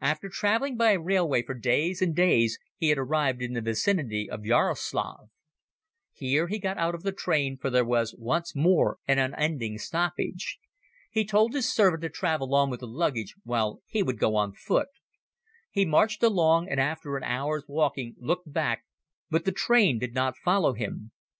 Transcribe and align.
After 0.00 0.28
traveling 0.28 0.76
by 0.76 0.92
railway 0.92 1.42
for 1.42 1.52
days 1.52 2.00
and 2.00 2.14
days 2.14 2.56
he 2.76 2.90
had 2.90 2.98
arrived 2.98 3.42
in 3.42 3.52
the 3.52 3.60
vicinity 3.60 4.30
of 4.30 4.44
Jaroslav. 4.44 5.28
Here 6.12 6.46
he 6.46 6.60
got 6.60 6.78
out 6.78 6.94
of 6.94 7.02
the 7.02 7.10
train 7.10 7.56
for 7.58 7.68
there 7.68 7.84
was 7.84 8.14
once 8.16 8.54
more 8.54 8.98
an 9.08 9.18
unending 9.18 9.78
stoppage. 9.78 10.60
He 11.10 11.24
told 11.24 11.52
his 11.52 11.68
servant 11.68 12.02
to 12.02 12.08
travel 12.10 12.54
on 12.54 12.70
with 12.70 12.78
the 12.78 12.86
luggage 12.86 13.34
while 13.42 13.82
he 13.88 14.04
would 14.04 14.20
go 14.20 14.36
on 14.36 14.52
foot. 14.52 14.86
He 15.72 15.84
marched 15.84 16.22
along 16.22 16.68
and 16.68 16.78
after 16.78 17.16
an 17.16 17.24
hour's 17.24 17.64
walking 17.66 18.14
looked 18.20 18.52
back, 18.52 18.84
but 19.30 19.44
the 19.44 19.50
train 19.50 19.98
did 19.98 20.14
not 20.14 20.36
follow 20.38 20.74
him. 20.74 21.10